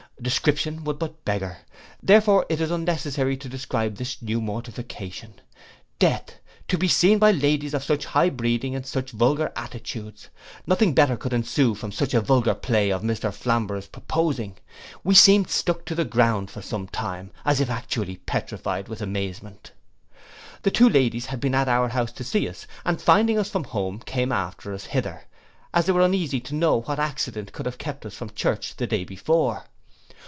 [0.21, 1.57] Description would but beggar,
[2.03, 5.33] therefore it is unnecessary to describe this new mortification.
[5.97, 6.35] Death!
[6.67, 10.29] To be seen by ladies of such high breeding in such vulgar attitudes!
[10.67, 14.57] Nothing better could ensue from such a vulgar play of Mr Flamborough's proposing.
[15.03, 19.71] We seemed stuck to the ground for some time, as if actually petrified with amazement.
[20.61, 23.63] The two ladies had been at our house to see us, and finding us from
[23.63, 25.23] home, came after us hither,
[25.73, 28.85] as they were uneasy to know what accident could have kept us from church the
[28.85, 29.65] day before.